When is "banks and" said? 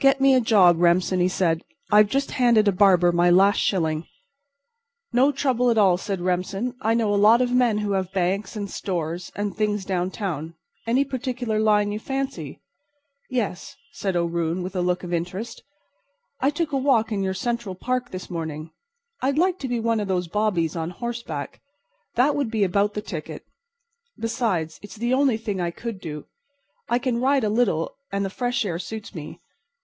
8.12-8.68